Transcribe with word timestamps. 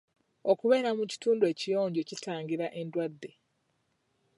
Okubeera 0.51 0.89
mu 0.97 1.03
kitundu 1.11 1.43
ekiyonjo 1.51 2.01
kitangira 2.09 2.65
endwadde. 2.79 3.31